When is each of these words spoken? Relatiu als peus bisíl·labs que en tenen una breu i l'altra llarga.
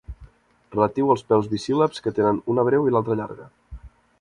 Relatiu 0.75 1.11
als 1.15 1.23
peus 1.33 1.49
bisíl·labs 1.53 2.03
que 2.07 2.11
en 2.13 2.17
tenen 2.21 2.41
una 2.55 2.67
breu 2.71 2.89
i 2.89 2.95
l'altra 2.97 3.19
llarga. 3.21 3.51